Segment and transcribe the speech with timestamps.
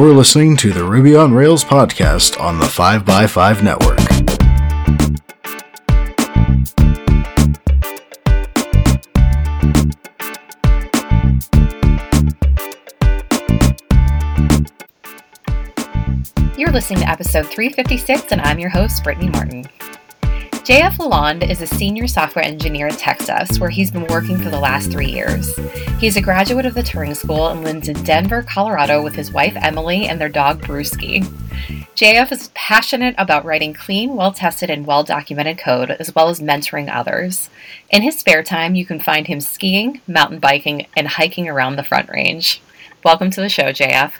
[0.00, 3.98] You're listening to the Ruby on Rails podcast on the 5x5 network.
[16.58, 19.66] You're listening to episode 356, and I'm your host, Brittany Martin.
[20.70, 24.60] JF Lalonde is a senior software engineer at TextUs, where he's been working for the
[24.60, 25.56] last three years.
[25.98, 29.56] He's a graduate of the Turing School and lives in Denver, Colorado with his wife
[29.56, 31.24] Emily and their dog Brewski.
[31.96, 36.38] JF is passionate about writing clean, well tested, and well documented code, as well as
[36.38, 37.50] mentoring others.
[37.90, 41.82] In his spare time, you can find him skiing, mountain biking, and hiking around the
[41.82, 42.62] Front Range.
[43.02, 44.12] Welcome to the show, JF.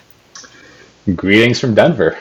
[1.15, 2.19] Greetings from Denver.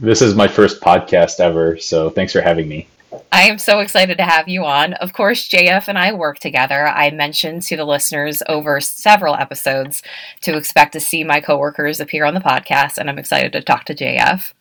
[0.00, 2.88] This is my first podcast ever, so thanks for having me.
[3.30, 4.94] I am so excited to have you on.
[4.94, 6.86] Of course, JF and I work together.
[6.86, 10.02] I mentioned to the listeners over several episodes
[10.42, 13.84] to expect to see my coworkers appear on the podcast, and I'm excited to talk
[13.86, 14.52] to JF.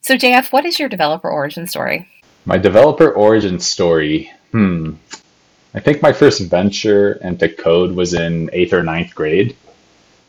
[0.00, 2.08] So, JF, what is your developer origin story?
[2.44, 4.30] My developer origin story.
[4.50, 4.94] Hmm.
[5.74, 9.56] I think my first venture into code was in eighth or ninth grade.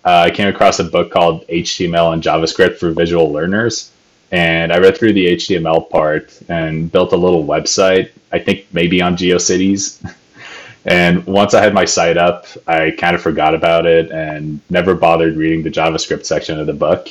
[0.05, 3.92] Uh, I came across a book called HTML and JavaScript for Visual Learners
[4.33, 8.09] and I read through the HTML part and built a little website.
[8.31, 10.11] I think maybe on GeoCities.
[10.85, 14.95] and once I had my site up, I kind of forgot about it and never
[14.95, 17.09] bothered reading the JavaScript section of the book.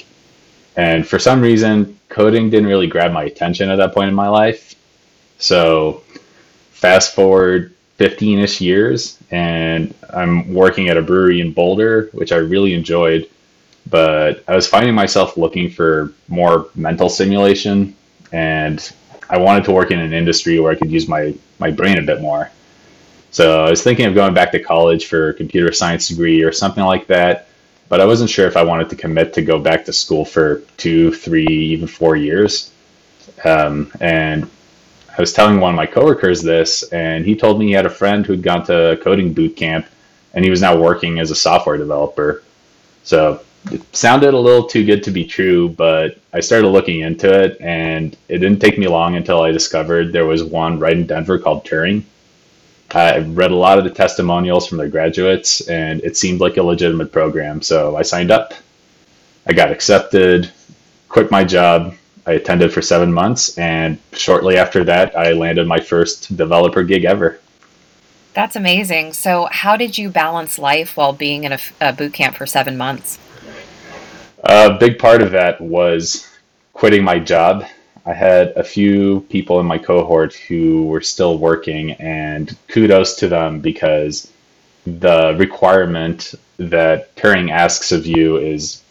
[0.77, 4.28] And for some reason, coding didn't really grab my attention at that point in my
[4.28, 4.75] life.
[5.39, 6.03] So
[6.73, 12.39] fast forward 15 ish years, and I'm working at a brewery in Boulder, which I
[12.39, 13.31] really enjoyed
[13.88, 17.97] but I was finding myself looking for more mental stimulation,
[18.33, 18.92] and
[19.28, 22.03] I wanted to work in an industry where I could use my my brain a
[22.03, 22.50] bit more.
[23.30, 26.53] So I was thinking of going back to college for a computer science degree or
[26.53, 27.48] something like that,
[27.88, 30.62] but I wasn't sure if I wanted to commit to go back to school for
[30.77, 32.72] two, three, even four years.
[33.44, 34.50] Um, and
[35.16, 37.91] I was telling one of my coworkers this, and he told me he had a
[37.91, 39.87] friend who'd gone to coding boot camp,
[40.34, 42.43] and he was now working as a software developer.
[43.03, 47.33] So it sounded a little too good to be true, but I started looking into
[47.33, 51.06] it, and it didn't take me long until I discovered there was one right in
[51.06, 52.03] Denver called Turing.
[52.95, 56.62] I read a lot of the testimonials from their graduates, and it seemed like a
[56.62, 58.53] legitimate program, so I signed up.
[59.47, 60.50] I got accepted,
[61.09, 61.94] quit my job.
[62.27, 67.05] I attended for seven months, and shortly after that, I landed my first developer gig
[67.05, 67.41] ever.
[68.34, 69.12] That's amazing.
[69.12, 72.77] So, how did you balance life while being in a, a boot camp for seven
[72.77, 73.19] months?
[74.44, 76.28] A big part of that was
[76.72, 77.64] quitting my job.
[78.04, 83.28] I had a few people in my cohort who were still working, and kudos to
[83.28, 84.32] them because
[84.84, 88.82] the requirement that Turing asks of you is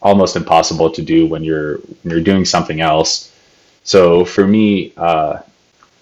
[0.00, 3.32] almost impossible to do when you're when you're doing something else.
[3.82, 5.40] So for me, uh,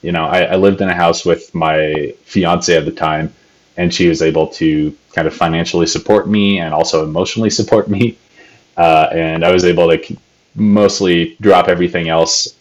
[0.02, 3.32] you know, I, I lived in a house with my fiance at the time,
[3.78, 8.18] and she was able to kind of financially support me and also emotionally support me
[8.76, 10.16] uh, and I was able to
[10.54, 12.54] mostly drop everything else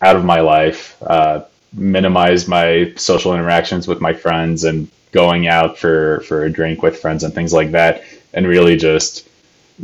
[0.00, 1.42] out of my life, uh,
[1.72, 6.98] minimize my social interactions with my friends, and going out for for a drink with
[6.98, 8.02] friends and things like that,
[8.34, 9.28] and really just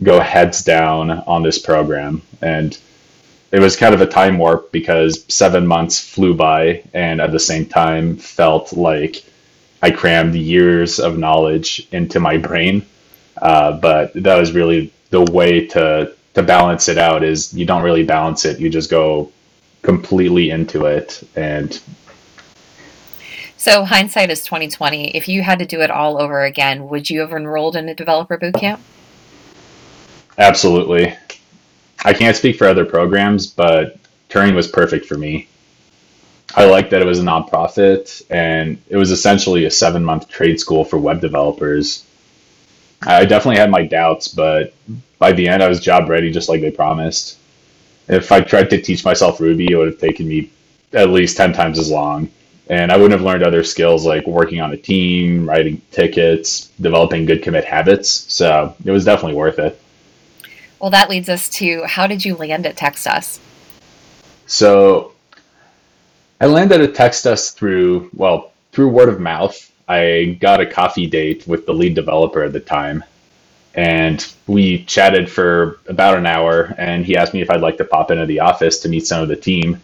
[0.03, 2.23] go heads down on this program.
[2.43, 2.77] And
[3.51, 7.41] it was kind of a time warp because seven months flew by, and at the
[7.41, 9.25] same time felt like
[9.83, 12.84] I crammed years of knowledge into my brain.
[13.41, 17.83] Uh, but that was really the way to to balance it out is you don't
[17.83, 18.61] really balance it.
[18.61, 19.33] You just go
[19.83, 21.81] completely into it and
[23.59, 25.17] so hindsight is 2020.
[25.17, 27.95] If you had to do it all over again, would you have enrolled in a
[27.95, 28.79] developer bootcamp?
[30.39, 31.17] Absolutely.
[32.05, 33.99] I can't speak for other programs, but
[34.31, 35.49] Turing was perfect for me.
[36.55, 40.61] I liked that it was a nonprofit and it was essentially a seven month trade
[40.61, 42.05] school for web developers.
[43.03, 44.74] I definitely had my doubts, but
[45.18, 47.39] by the end, I was job ready, just like they promised.
[48.09, 50.50] If I tried to teach myself Ruby, it would have taken me
[50.92, 52.30] at least 10 times as long.
[52.71, 57.24] And I wouldn't have learned other skills like working on a team, writing tickets, developing
[57.24, 58.10] good commit habits.
[58.33, 59.80] So it was definitely worth it.
[60.78, 63.41] Well, that leads us to how did you land at TextUs?
[64.47, 65.12] So
[66.41, 69.72] I landed at TextUs through, well, through word of mouth.
[69.89, 73.03] I got a coffee date with the lead developer at the time.
[73.75, 77.85] And we chatted for about an hour, and he asked me if I'd like to
[77.85, 79.81] pop into the office to meet some of the team.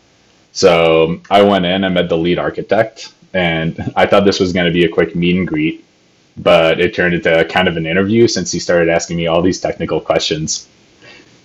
[0.52, 4.66] So I went in, and met the lead architect, and I thought this was going
[4.66, 5.84] to be a quick meet and greet,
[6.36, 9.60] but it turned into kind of an interview since he started asking me all these
[9.60, 10.68] technical questions.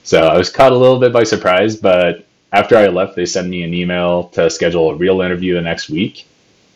[0.04, 3.48] So I was caught a little bit by surprise, but after I left, they sent
[3.48, 6.26] me an email to schedule a real interview the next week.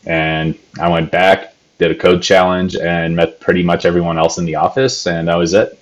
[0.05, 4.45] And I went back, did a code challenge, and met pretty much everyone else in
[4.45, 5.79] the office, and that was it.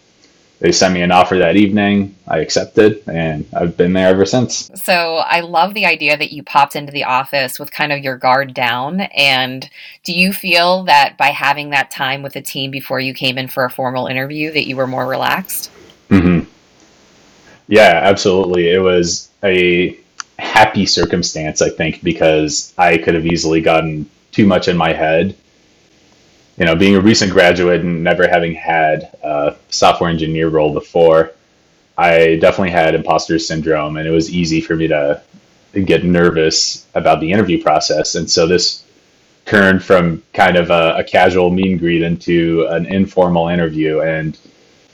[0.59, 2.15] They sent me an offer that evening.
[2.27, 4.69] I accepted, and I've been there ever since.
[4.75, 8.15] So I love the idea that you popped into the office with kind of your
[8.15, 9.01] guard down.
[9.01, 9.67] And
[10.03, 13.47] do you feel that by having that time with the team before you came in
[13.47, 15.71] for a formal interview, that you were more relaxed?
[16.09, 16.47] Mm-hmm.
[17.67, 18.69] Yeah, absolutely.
[18.69, 19.97] It was a
[20.37, 25.35] happy circumstance, I think, because I could have easily gotten too much in my head.
[26.61, 31.31] You know, being a recent graduate and never having had a software engineer role before,
[31.97, 35.23] I definitely had imposter syndrome, and it was easy for me to
[35.73, 38.13] get nervous about the interview process.
[38.13, 38.83] And so this
[39.47, 44.37] turned from kind of a, a casual meet and greet into an informal interview, and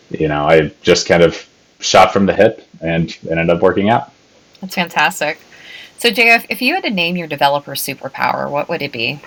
[0.10, 1.46] you know, I just kind of
[1.82, 4.14] shot from the hip, and ended up working out.
[4.62, 5.38] That's fantastic.
[5.98, 9.20] So, JF, if you had to name your developer superpower, what would it be?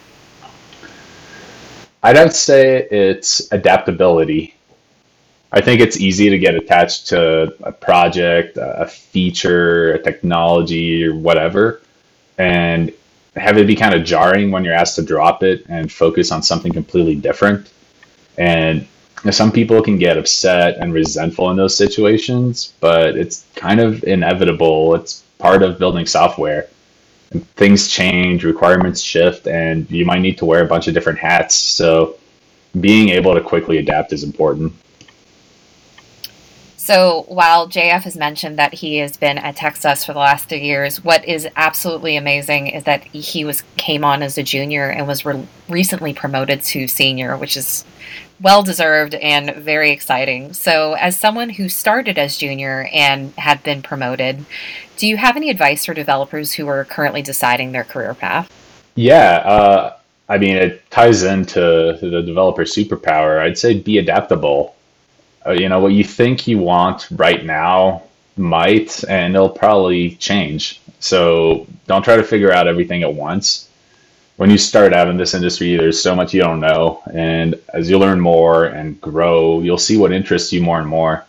[2.02, 4.54] I'd say it's adaptability.
[5.52, 11.14] I think it's easy to get attached to a project, a feature, a technology, or
[11.14, 11.82] whatever,
[12.38, 12.92] and
[13.36, 16.42] have it be kind of jarring when you're asked to drop it and focus on
[16.42, 17.70] something completely different.
[18.38, 18.86] And
[19.30, 24.94] some people can get upset and resentful in those situations, but it's kind of inevitable.
[24.94, 26.68] It's part of building software.
[27.30, 31.56] Things change, requirements shift, and you might need to wear a bunch of different hats.
[31.56, 32.16] So,
[32.80, 34.72] being able to quickly adapt is important.
[36.90, 40.64] So while JF has mentioned that he has been at TextUs for the last three
[40.64, 45.06] years, what is absolutely amazing is that he was came on as a junior and
[45.06, 47.84] was re- recently promoted to senior, which is
[48.40, 50.52] well deserved and very exciting.
[50.52, 54.44] So, as someone who started as junior and had been promoted,
[54.96, 58.50] do you have any advice for developers who are currently deciding their career path?
[58.94, 59.96] Yeah, uh,
[60.28, 63.40] I mean, it ties into the developer superpower.
[63.40, 64.74] I'd say be adaptable.
[65.46, 68.02] Uh, you know, what you think you want right now
[68.36, 70.80] might, and it'll probably change.
[70.98, 73.69] So, don't try to figure out everything at once
[74.40, 77.02] when you start out in this industry, there's so much you don't know.
[77.12, 81.26] And as you learn more and grow, you'll see what interests you more and more.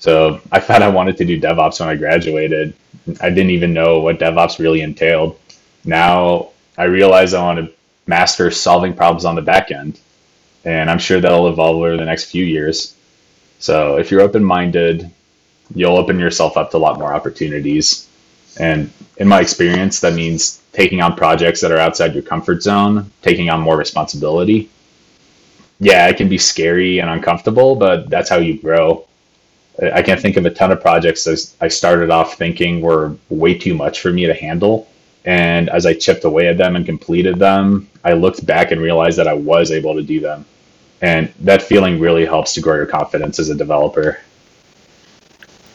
[0.00, 2.74] So I thought I wanted to do DevOps when I graduated.
[3.20, 5.38] I didn't even know what DevOps really entailed.
[5.84, 7.72] Now I realize I want to
[8.08, 10.00] master solving problems on the back end.
[10.64, 12.96] And I'm sure that'll evolve over the next few years.
[13.60, 15.08] So if you're open minded,
[15.76, 18.08] you'll open yourself up to a lot more opportunities.
[18.58, 23.10] And in my experience, that means taking on projects that are outside your comfort zone,
[23.20, 24.70] taking on more responsibility.
[25.80, 29.06] Yeah, it can be scary and uncomfortable, but that's how you grow.
[29.92, 33.56] I can think of a ton of projects that I started off thinking were way
[33.56, 34.88] too much for me to handle.
[35.24, 39.18] And as I chipped away at them and completed them, I looked back and realized
[39.18, 40.44] that I was able to do them.
[41.00, 44.20] And that feeling really helps to grow your confidence as a developer.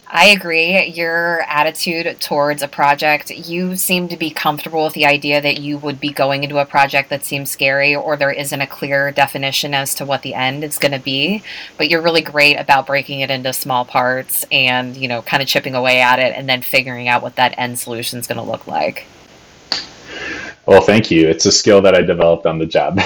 [0.09, 0.85] I agree.
[0.85, 5.77] Your attitude towards a project, you seem to be comfortable with the idea that you
[5.77, 9.73] would be going into a project that seems scary or there isn't a clear definition
[9.73, 11.43] as to what the end is going to be.
[11.77, 15.49] But you're really great about breaking it into small parts and, you know, kind of
[15.49, 18.49] chipping away at it and then figuring out what that end solution is going to
[18.49, 19.05] look like.
[20.65, 21.27] Well, thank you.
[21.27, 23.01] It's a skill that I developed on the job.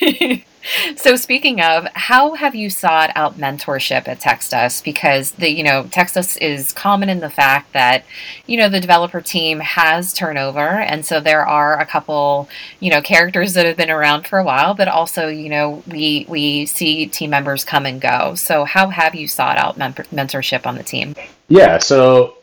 [0.96, 4.82] so speaking of, how have you sought out mentorship at TextUs?
[4.82, 8.04] Because the you know TextUs is common in the fact that
[8.46, 12.48] you know the developer team has turnover, and so there are a couple
[12.80, 16.26] you know characters that have been around for a while, but also you know we
[16.28, 18.34] we see team members come and go.
[18.34, 21.14] So how have you sought out mentorship on the team?
[21.48, 22.38] Yeah, so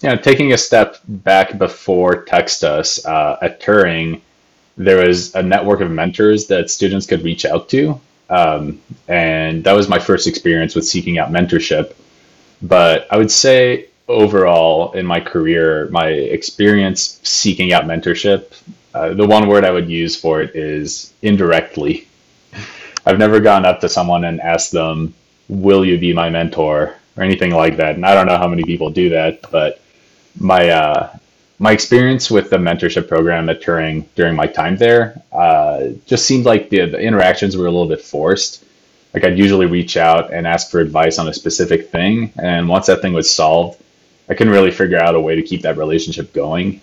[0.00, 4.22] you know taking a step back before TextUs uh, at Turing
[4.80, 8.00] there was a network of mentors that students could reach out to.
[8.30, 11.94] Um, and that was my first experience with seeking out mentorship.
[12.62, 18.54] But I would say overall in my career, my experience seeking out mentorship,
[18.94, 22.08] uh, the one word I would use for it is indirectly.
[23.04, 25.14] I've never gone up to someone and asked them,
[25.48, 26.94] Will you be my mentor?
[27.16, 27.96] or anything like that.
[27.96, 29.80] And I don't know how many people do that, but
[30.38, 31.16] my uh,
[31.60, 36.46] my experience with the mentorship program at Turing during my time there uh, just seemed
[36.46, 38.64] like the, the, interactions were a little bit forced.
[39.12, 42.86] Like I'd usually reach out and ask for advice on a specific thing, and once
[42.86, 43.80] that thing was solved,
[44.28, 46.80] I couldn't really figure out a way to keep that relationship going.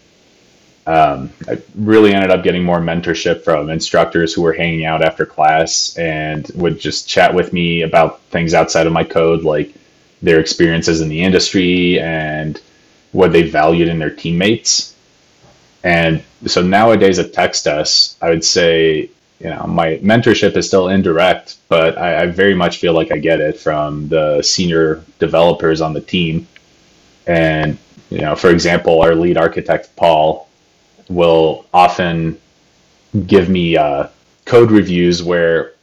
[0.85, 5.25] Um, I really ended up getting more mentorship from instructors who were hanging out after
[5.25, 9.73] class and would just chat with me about things outside of my code, like
[10.21, 12.61] their experiences in the industry and
[13.11, 14.95] what they valued in their teammates.
[15.83, 19.09] And so nowadays at TextUs, I would say,
[19.39, 23.17] you know, my mentorship is still indirect, but I, I very much feel like I
[23.17, 26.47] get it from the senior developers on the team.
[27.27, 27.77] And,
[28.09, 30.49] you know, for example, our lead architect, Paul,
[31.09, 32.39] will often
[33.27, 34.07] give me uh,
[34.45, 35.73] code reviews where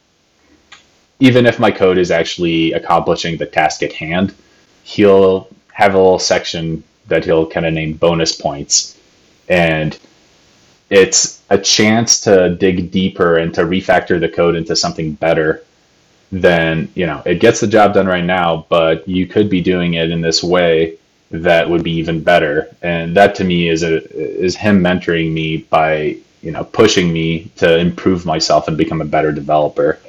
[1.19, 4.35] even if my code is actually accomplishing the task at hand,
[4.83, 8.99] he'll have a little section that he'll kind of name bonus points.
[9.49, 9.97] And
[10.89, 15.63] it's a chance to dig deeper and to refactor the code into something better
[16.31, 19.95] than, you know, it gets the job done right now, but you could be doing
[19.95, 20.97] it in this way
[21.31, 22.75] that would be even better.
[22.81, 27.51] And that to me is a, is him mentoring me by, you know, pushing me
[27.57, 29.99] to improve myself and become a better developer.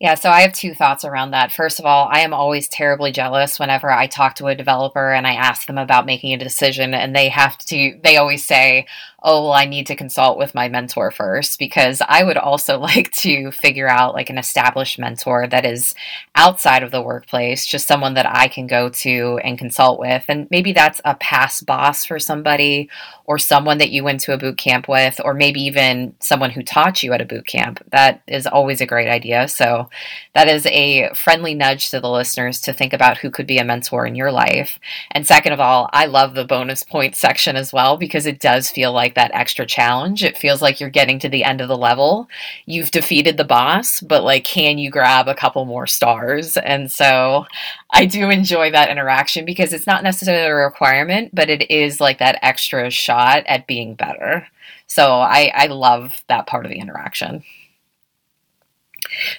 [0.00, 1.52] Yeah, so I have two thoughts around that.
[1.52, 5.26] First of all, I am always terribly jealous whenever I talk to a developer and
[5.26, 8.86] I ask them about making a decision and they have to they always say,
[9.22, 13.10] oh, well, I need to consult with my mentor first because I would also like
[13.12, 15.94] to figure out like an established mentor that is
[16.34, 20.24] outside of the workplace, just someone that I can go to and consult with.
[20.28, 22.88] And maybe that's a past boss for somebody
[23.30, 26.64] or someone that you went to a boot camp with, or maybe even someone who
[26.64, 27.80] taught you at a boot camp.
[27.92, 29.46] That is always a great idea.
[29.46, 29.88] So
[30.34, 33.64] that is a friendly nudge to the listeners to think about who could be a
[33.64, 34.80] mentor in your life.
[35.12, 38.68] And second of all, I love the bonus point section as well because it does
[38.68, 40.22] feel like like that extra challenge.
[40.22, 42.28] It feels like you're getting to the end of the level.
[42.66, 46.56] You've defeated the boss, but like, can you grab a couple more stars?
[46.56, 47.46] And so
[47.90, 52.18] I do enjoy that interaction because it's not necessarily a requirement, but it is like
[52.18, 54.46] that extra shot at being better.
[54.86, 57.42] So I, I love that part of the interaction.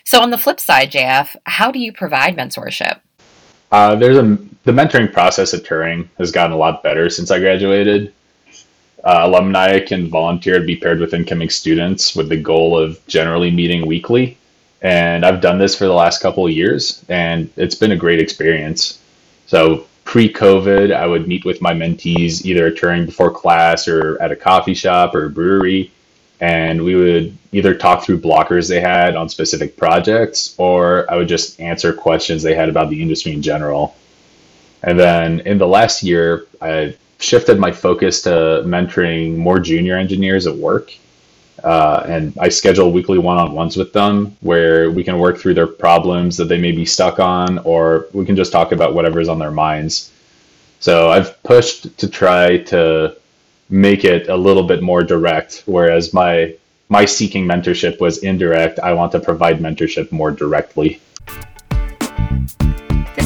[0.03, 2.99] So on the flip side, JF, how do you provide mentorship?
[3.71, 7.39] Uh, there's a the mentoring process at Turing has gotten a lot better since I
[7.39, 8.13] graduated
[9.03, 13.49] uh, alumni can volunteer to be paired with incoming students with the goal of generally
[13.51, 14.37] meeting weekly.
[14.81, 18.19] And I've done this for the last couple of years, and it's been a great
[18.19, 18.99] experience.
[19.47, 24.31] So pre COVID, I would meet with my mentees either Turing before class or at
[24.31, 25.91] a coffee shop or a brewery.
[26.39, 31.27] And we would either talk through blockers they had on specific projects, or I would
[31.27, 33.95] just answer questions they had about the industry in general.
[34.81, 40.47] And then in the last year, I shifted my focus to mentoring more junior engineers
[40.47, 40.91] at work.
[41.63, 45.53] Uh, and I schedule weekly one on ones with them where we can work through
[45.53, 49.29] their problems that they may be stuck on, or we can just talk about whatever's
[49.29, 50.11] on their minds.
[50.79, 53.15] So I've pushed to try to
[53.69, 56.55] make it a little bit more direct, whereas my
[56.89, 58.79] my seeking mentorship was indirect.
[58.79, 60.99] I want to provide mentorship more directly.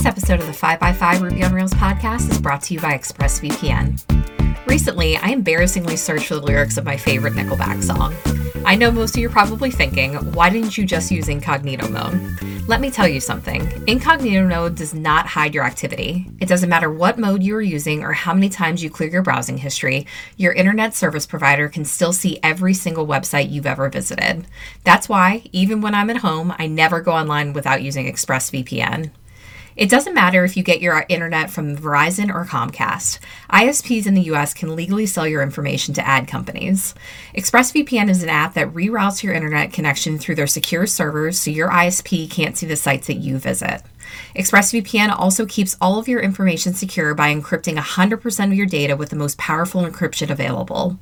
[0.05, 4.67] This episode of the 5x5 Ruby on Rails podcast is brought to you by ExpressVPN.
[4.67, 8.13] Recently, I embarrassingly searched for the lyrics of my favorite Nickelback song.
[8.67, 12.21] I know most of you are probably thinking, why didn't you just use incognito mode?
[12.67, 13.67] Let me tell you something.
[13.87, 16.29] Incognito mode does not hide your activity.
[16.39, 19.23] It doesn't matter what mode you are using or how many times you clear your
[19.23, 20.05] browsing history,
[20.37, 24.45] your internet service provider can still see every single website you've ever visited.
[24.83, 29.09] That's why, even when I'm at home, I never go online without using ExpressVPN.
[29.75, 33.19] It doesn't matter if you get your internet from Verizon or Comcast.
[33.51, 36.95] ISPs in the US can legally sell your information to ad companies.
[37.35, 41.69] ExpressVPN is an app that reroutes your internet connection through their secure servers so your
[41.69, 43.81] ISP can't see the sites that you visit.
[44.37, 49.09] ExpressVPN also keeps all of your information secure by encrypting 100% of your data with
[49.09, 50.97] the most powerful encryption available.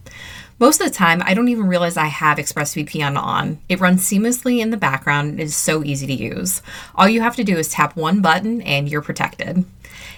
[0.64, 3.60] Most of the time, I don't even realize I have ExpressVPN on.
[3.68, 6.62] It runs seamlessly in the background and is so easy to use.
[6.96, 9.66] All you have to do is tap one button and you're protected.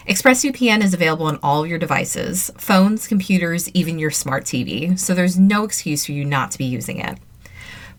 [0.08, 5.14] ExpressVPN is available on all of your devices phones, computers, even your smart TV, so
[5.14, 7.18] there's no excuse for you not to be using it.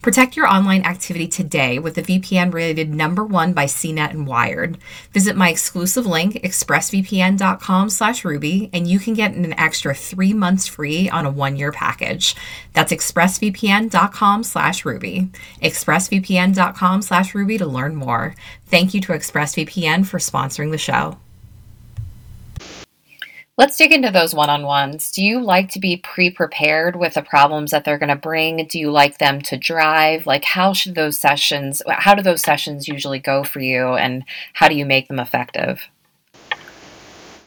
[0.08, 4.78] Protect your online activity today with the VPN rated number one by CNET and Wired.
[5.12, 10.66] Visit my exclusive link, expressvpn.com slash Ruby, and you can get an extra three months
[10.66, 12.38] free on a one-year package.
[12.72, 15.30] That's expressvpn.com slash Ruby.
[15.62, 18.34] expressvpn.com slash Ruby to learn more.
[18.68, 21.18] Thank you to ExpressVPN for sponsoring the show.
[23.58, 25.12] Let's dig into those one on ones.
[25.12, 28.68] Do you like to be pre prepared with the problems that they're going to bring?
[28.68, 30.28] Do you like them to drive?
[30.28, 34.24] Like, how should those sessions, how do those sessions usually go for you, and
[34.54, 35.82] how do you make them effective?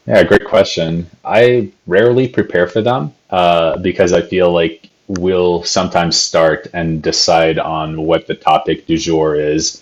[0.06, 1.08] Yeah, great question.
[1.24, 7.60] I rarely prepare for them uh, because I feel like we'll sometimes start and decide
[7.60, 9.80] on what the topic du jour is.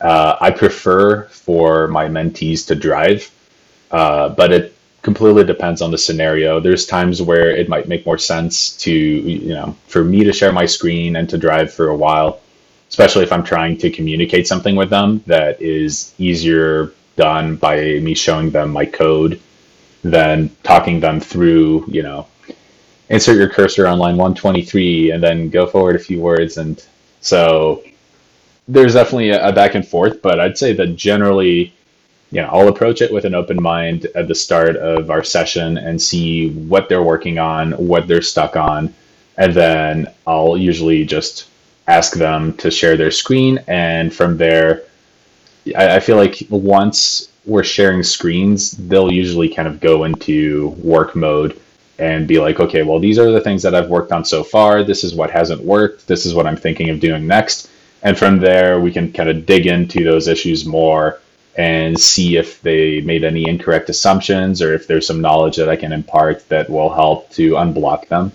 [0.00, 3.32] Uh, I prefer for my mentees to drive
[3.90, 4.75] Uh, but it
[5.06, 6.58] completely depends on the scenario.
[6.58, 10.50] There's times where it might make more sense to, you know, for me to share
[10.50, 12.40] my screen and to drive for a while,
[12.88, 18.14] especially if I'm trying to communicate something with them that is easier done by me
[18.14, 19.40] showing them my code
[20.02, 22.26] than talking them through, you know,
[23.08, 26.56] insert your cursor on line 123 and then go forward a few words.
[26.56, 26.84] And
[27.20, 27.84] so
[28.66, 31.75] there's definitely a, back and forth, but I'd say that generally,
[32.36, 35.78] you know, I'll approach it with an open mind at the start of our session
[35.78, 38.92] and see what they're working on, what they're stuck on,
[39.38, 41.48] and then I'll usually just
[41.88, 44.82] ask them to share their screen, and from there,
[45.74, 51.16] I, I feel like once we're sharing screens, they'll usually kind of go into work
[51.16, 51.58] mode
[51.98, 54.84] and be like, okay, well, these are the things that I've worked on so far.
[54.84, 56.06] This is what hasn't worked.
[56.06, 57.70] This is what I'm thinking of doing next.
[58.02, 61.18] And from there, we can kind of dig into those issues more
[61.56, 65.76] and see if they made any incorrect assumptions or if there's some knowledge that I
[65.76, 68.32] can impart that will help to unblock them.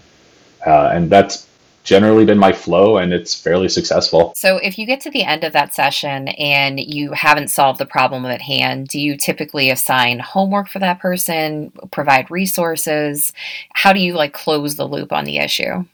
[0.66, 1.48] Uh, and that's
[1.84, 4.34] generally been my flow and it's fairly successful.
[4.36, 7.86] So, if you get to the end of that session and you haven't solved the
[7.86, 13.34] problem at hand, do you typically assign homework for that person, provide resources?
[13.74, 15.86] How do you like close the loop on the issue?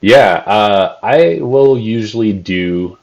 [0.00, 2.98] Yeah, uh, I will usually do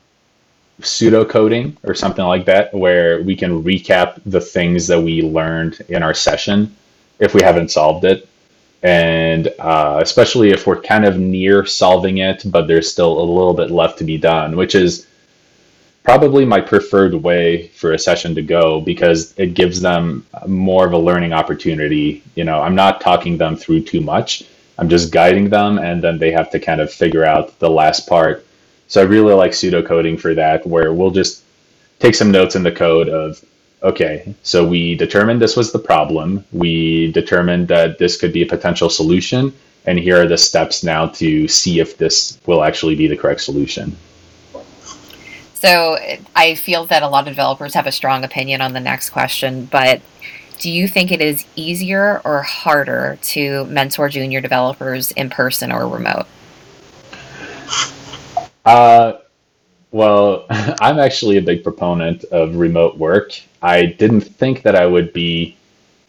[0.82, 5.80] pseudo coding or something like that where we can recap the things that we learned
[5.90, 6.76] in our session
[7.20, 8.30] if we haven't solved it
[8.82, 13.54] and uh, especially if we're kind of near solving it, but there's still a little
[13.54, 15.06] bit left to be done, which is
[16.04, 20.94] probably my preferred way for a session to go because it gives them more of
[20.94, 22.24] a learning opportunity.
[22.36, 24.44] You know, I'm not talking them through too much.
[24.78, 28.08] I'm just guiding them, and then they have to kind of figure out the last
[28.08, 28.46] part.
[28.90, 31.44] So I really like pseudocoding for that, where we'll just
[32.00, 33.44] take some notes in the code of
[33.82, 36.44] okay, so we determined this was the problem.
[36.52, 39.54] We determined that this could be a potential solution.
[39.86, 43.42] And here are the steps now to see if this will actually be the correct
[43.42, 43.96] solution.
[45.54, 45.98] So
[46.36, 49.66] I feel that a lot of developers have a strong opinion on the next question,
[49.66, 50.02] but
[50.60, 55.88] do you think it is easier or harder to mentor junior developers in person or
[55.88, 56.28] remote?
[58.70, 59.18] Uh,
[59.92, 63.34] well, I'm actually a big proponent of remote work.
[63.62, 65.58] I didn't think that I would be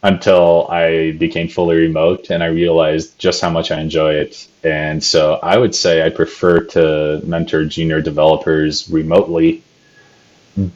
[0.03, 4.47] until I became fully remote and I realized just how much I enjoy it.
[4.63, 9.63] And so I would say I prefer to mentor junior developers remotely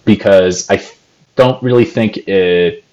[0.05, 0.83] because I
[1.35, 2.84] don't really think it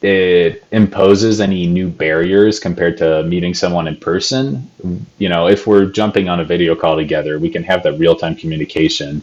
[0.00, 4.70] it imposes any new barriers compared to meeting someone in person.
[5.18, 8.14] You know, if we're jumping on a video call together, we can have that real
[8.14, 9.22] time communication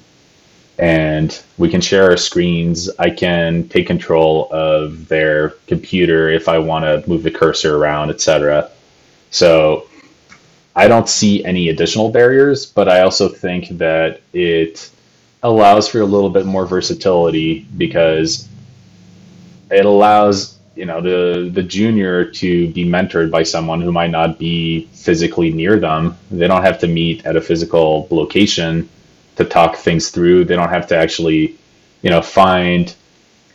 [0.77, 2.89] and we can share our screens.
[2.99, 8.09] I can take control of their computer if I want to move the cursor around,
[8.09, 8.69] etc.
[9.31, 9.87] So
[10.75, 14.89] I don't see any additional barriers, but I also think that it
[15.41, 18.49] allows for a little bit more versatility because
[19.71, 24.37] it allows you know the the junior to be mentored by someone who might not
[24.37, 28.89] be physically near them they don't have to meet at a physical location
[29.35, 30.45] to talk things through.
[30.45, 31.57] They don't have to actually
[32.01, 32.93] you know find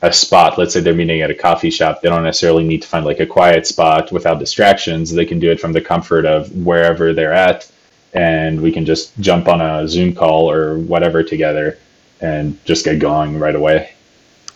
[0.02, 0.56] a spot.
[0.58, 2.00] Let's say they're meeting at a coffee shop.
[2.00, 5.12] They don't necessarily need to find like a quiet spot without distractions.
[5.12, 7.70] They can do it from the comfort of wherever they're at
[8.12, 11.78] and we can just jump on a zoom call or whatever together
[12.20, 13.92] and just get going right away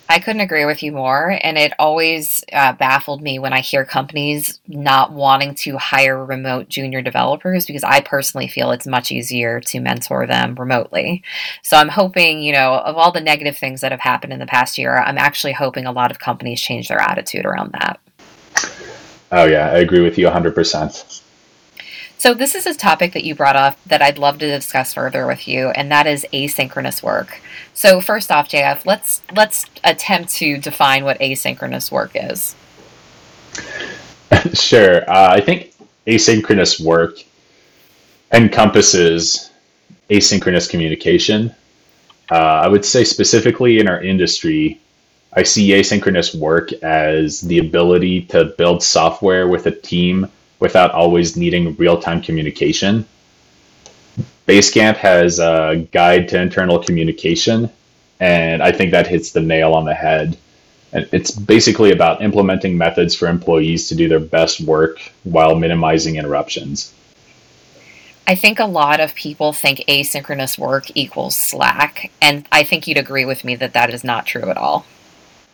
[0.09, 1.39] I couldn't agree with you more.
[1.43, 6.69] And it always uh, baffled me when I hear companies not wanting to hire remote
[6.69, 11.23] junior developers because I personally feel it's much easier to mentor them remotely.
[11.63, 14.47] So I'm hoping, you know, of all the negative things that have happened in the
[14.47, 17.99] past year, I'm actually hoping a lot of companies change their attitude around that.
[19.33, 21.24] Oh, yeah, I agree with you 100%.
[22.25, 25.27] So, this is a topic that you brought up that I'd love to discuss further
[25.27, 27.39] with you, and that is asynchronous work.
[27.75, 32.57] So, first off, JF, let's let's attempt to define what asynchronous work is.
[34.55, 35.03] sure.
[35.03, 35.75] Uh, I think
[36.07, 37.19] asynchronous work
[38.33, 39.51] encompasses
[40.09, 41.55] asynchronous communication.
[42.31, 44.81] Uh, I would say specifically in our industry,
[45.35, 50.31] I see asynchronous work as the ability to build software with a team
[50.65, 53.07] without always needing real time communication.
[54.49, 57.69] Basecamp has a guide to internal communication,
[58.19, 60.39] and I think that hits the nail on the head.
[60.95, 66.17] And it's basically about implementing methods for employees to do their best work while minimizing
[66.17, 66.95] interruptions.
[68.27, 72.97] I think a lot of people think asynchronous work equals Slack, and I think you'd
[72.97, 74.87] agree with me that that is not true at all.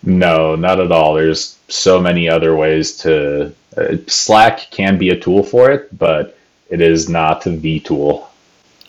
[0.05, 1.15] No, not at all.
[1.15, 3.55] There's so many other ways to.
[3.77, 6.37] Uh, Slack can be a tool for it, but
[6.69, 8.31] it is not the tool.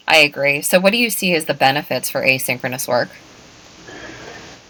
[0.07, 0.61] I agree.
[0.61, 3.09] So, what do you see as the benefits for asynchronous work?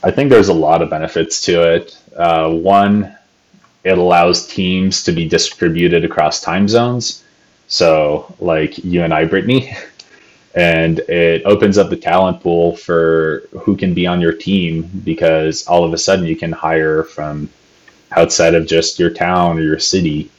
[0.03, 1.97] I think there's a lot of benefits to it.
[2.15, 3.15] Uh, one,
[3.83, 7.23] it allows teams to be distributed across time zones.
[7.67, 9.75] So, like you and I, Brittany,
[10.55, 15.65] and it opens up the talent pool for who can be on your team because
[15.67, 17.49] all of a sudden you can hire from
[18.11, 20.29] outside of just your town or your city.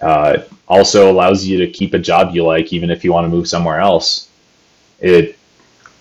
[0.00, 3.28] Uh, also allows you to keep a job you like even if you want to
[3.28, 4.28] move somewhere else.
[5.00, 5.38] It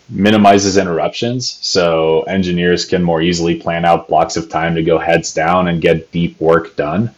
[0.10, 5.34] minimizes interruptions so engineers can more easily plan out blocks of time to go heads
[5.34, 7.14] down and get deep work done.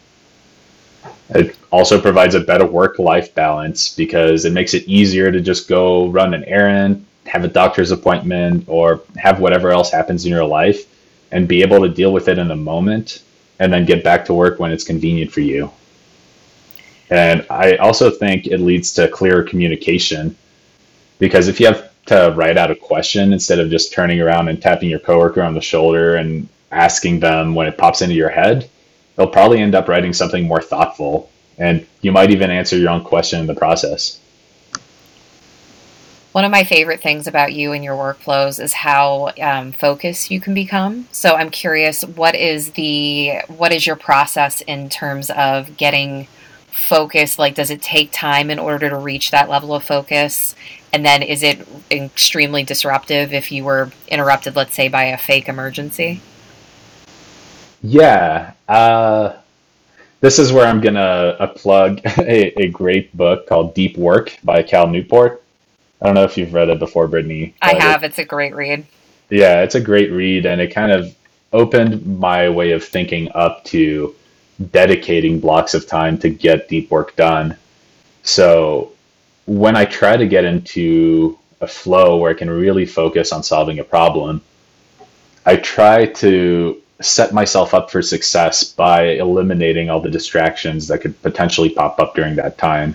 [1.30, 5.68] It also provides a better work life balance because it makes it easier to just
[5.68, 10.44] go run an errand, have a doctor's appointment, or have whatever else happens in your
[10.44, 10.84] life
[11.32, 13.22] and be able to deal with it in the moment
[13.58, 15.70] and then get back to work when it's convenient for you.
[17.10, 20.36] And I also think it leads to clearer communication
[21.18, 24.60] because if you have to write out a question instead of just turning around and
[24.60, 28.68] tapping your coworker on the shoulder and asking them when it pops into your head,
[29.16, 31.30] they'll probably end up writing something more thoughtful.
[31.56, 34.20] And you might even answer your own question in the process.
[36.34, 40.40] One of my favorite things about you and your workflows is how um, focused you
[40.40, 41.06] can become.
[41.12, 46.26] So I'm curious, what is the what is your process in terms of getting
[46.72, 47.38] focused?
[47.38, 50.56] Like, does it take time in order to reach that level of focus?
[50.92, 55.48] And then is it extremely disruptive if you were interrupted, let's say, by a fake
[55.48, 56.20] emergency?
[57.80, 58.54] Yeah.
[58.66, 59.36] Uh,
[60.20, 64.36] this is where I'm going to uh, plug a, a, great book called Deep Work
[64.42, 65.43] by Cal Newport.
[66.04, 67.54] I don't know if you've read it before, Brittany.
[67.62, 68.04] I have.
[68.04, 68.84] It, it's a great read.
[69.30, 71.16] Yeah, it's a great read, and it kind of
[71.50, 74.14] opened my way of thinking up to
[74.70, 77.56] dedicating blocks of time to get deep work done.
[78.22, 78.92] So
[79.46, 83.78] when I try to get into a flow where I can really focus on solving
[83.78, 84.42] a problem,
[85.46, 91.20] I try to set myself up for success by eliminating all the distractions that could
[91.22, 92.94] potentially pop up during that time.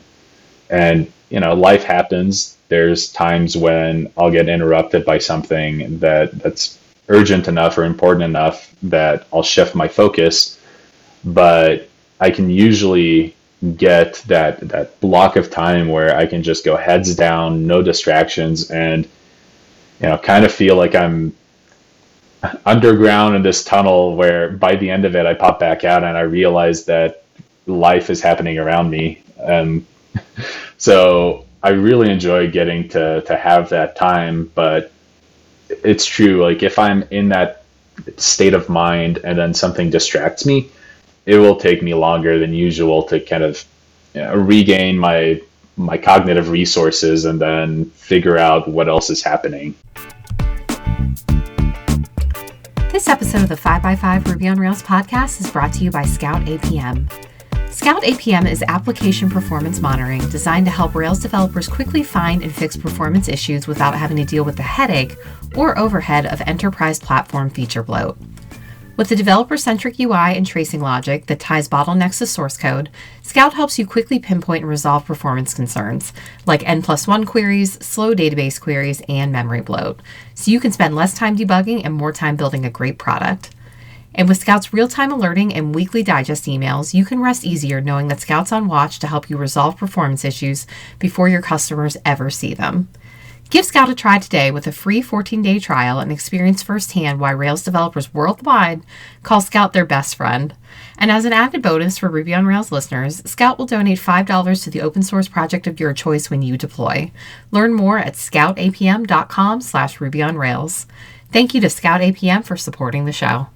[0.69, 2.57] And, you know, life happens.
[2.69, 8.73] There's times when I'll get interrupted by something that that's urgent enough or important enough
[8.83, 10.59] that I'll shift my focus.
[11.23, 11.89] But
[12.19, 13.35] I can usually
[13.75, 18.71] get that that block of time where I can just go heads down, no distractions,
[18.71, 19.05] and
[19.99, 21.35] you know, kind of feel like I'm
[22.65, 26.17] underground in this tunnel where by the end of it I pop back out and
[26.17, 27.23] I realize that
[27.67, 29.21] life is happening around me.
[29.43, 29.85] Um,
[30.77, 34.91] so I really enjoy getting to to have that time, but
[35.69, 36.43] it's true.
[36.43, 37.63] Like if I'm in that
[38.17, 40.69] state of mind and then something distracts me,
[41.25, 43.63] it will take me longer than usual to kind of
[44.13, 45.41] you know, regain my
[45.77, 49.73] my cognitive resources and then figure out what else is happening.
[52.91, 56.41] This episode of the 5x5 Ruby on Rails podcast is brought to you by Scout
[56.47, 57.09] APM.
[57.79, 62.75] Scout APM is application performance monitoring designed to help Rails developers quickly find and fix
[62.75, 65.15] performance issues without having to deal with the headache
[65.55, 68.17] or overhead of enterprise platform feature bloat.
[68.97, 72.89] With a developer centric UI and tracing logic that ties bottlenecks to source code,
[73.23, 76.11] Scout helps you quickly pinpoint and resolve performance concerns
[76.45, 80.01] like N plus 1 queries, slow database queries, and memory bloat,
[80.35, 83.51] so you can spend less time debugging and more time building a great product.
[84.19, 88.09] And with Scout's real time alerting and weekly digest emails, you can rest easier knowing
[88.09, 90.67] that Scout's on watch to help you resolve performance issues
[90.99, 92.89] before your customers ever see them.
[93.49, 97.31] Give Scout a try today with a free 14 day trial and experience firsthand why
[97.31, 98.81] Rails developers worldwide
[99.23, 100.53] call Scout their best friend.
[100.97, 104.69] And as an added bonus for Ruby on Rails listeners, Scout will donate $5 to
[104.69, 107.09] the open source project of your choice when you deploy.
[107.51, 110.87] Learn more at scoutapm.com slash Ruby on Rails.
[111.31, 113.47] Thank you to Scout APM for supporting the show.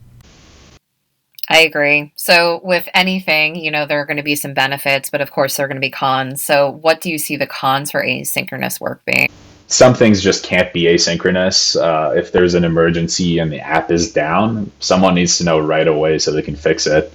[1.50, 2.14] I agree.
[2.16, 5.58] So, with anything, you know, there are going to be some benefits, but of course,
[5.58, 6.44] there are going to be cons.
[6.44, 9.30] So, what do you see the cons for asynchronous work being?
[9.74, 11.76] some things just can't be asynchronous.
[11.82, 15.88] Uh, if there's an emergency and the app is down, someone needs to know right
[15.88, 17.12] away so they can fix it.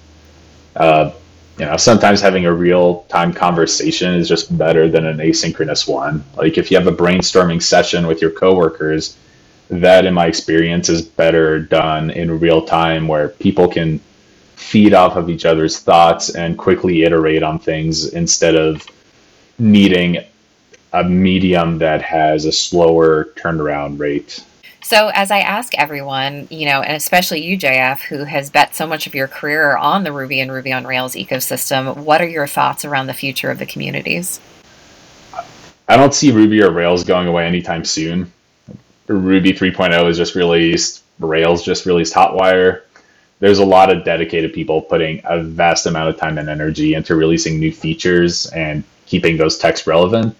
[0.74, 1.12] Uh,
[1.58, 6.24] you know, sometimes having a real time conversation is just better than an asynchronous one.
[6.36, 9.16] Like if you have a brainstorming session with your coworkers,
[9.70, 14.00] that in my experience is better done in real time where people can
[14.58, 18.84] feed off of each other's thoughts and quickly iterate on things instead of
[19.58, 20.18] needing
[20.92, 24.44] a medium that has a slower turnaround rate.
[24.82, 28.86] So, as I ask everyone, you know, and especially you, JF, who has bet so
[28.86, 32.46] much of your career on the Ruby and Ruby on Rails ecosystem, what are your
[32.46, 34.40] thoughts around the future of the communities?
[35.88, 38.32] I don't see Ruby or Rails going away anytime soon.
[39.06, 42.82] Ruby 3.0 is just released, Rails just released Hotwire.
[43.40, 47.14] There's a lot of dedicated people putting a vast amount of time and energy into
[47.14, 50.36] releasing new features and keeping those texts relevant.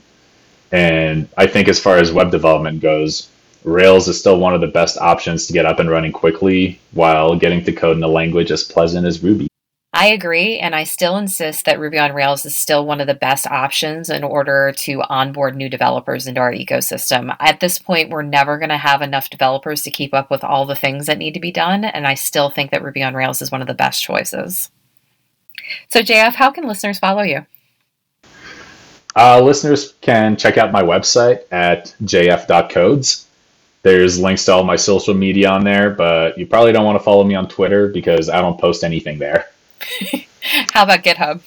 [0.72, 3.28] And I think as far as web development goes,
[3.64, 7.36] Rails is still one of the best options to get up and running quickly while
[7.36, 9.47] getting to code in a language as pleasant as Ruby.
[9.94, 13.14] I agree, and I still insist that Ruby on Rails is still one of the
[13.14, 17.34] best options in order to onboard new developers into our ecosystem.
[17.40, 20.66] At this point, we're never going to have enough developers to keep up with all
[20.66, 23.40] the things that need to be done, and I still think that Ruby on Rails
[23.40, 24.70] is one of the best choices.
[25.88, 27.46] So, JF, how can listeners follow you?
[29.16, 33.26] Uh, listeners can check out my website at jf.codes.
[33.82, 37.04] There's links to all my social media on there, but you probably don't want to
[37.04, 39.46] follow me on Twitter because I don't post anything there.
[40.72, 41.40] How about GitHub?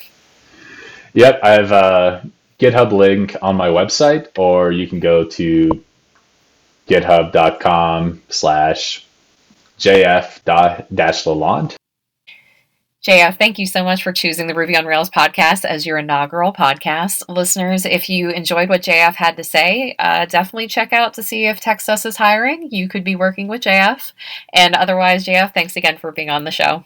[1.13, 5.83] Yep, I have a GitHub link on my website, or you can go to
[6.87, 9.05] github.com slash
[9.79, 11.75] jf lalonde.
[13.03, 16.53] JF, thank you so much for choosing the Ruby on Rails podcast as your inaugural
[16.53, 17.23] podcast.
[17.27, 21.47] Listeners, if you enjoyed what JF had to say, uh, definitely check out to see
[21.47, 22.69] if TextUs is hiring.
[22.71, 24.11] You could be working with JF.
[24.53, 26.85] And otherwise, JF, thanks again for being on the show.